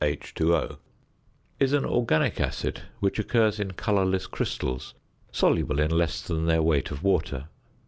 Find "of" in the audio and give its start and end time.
6.89-7.03